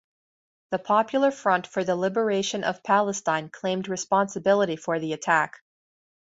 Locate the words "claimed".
3.49-3.87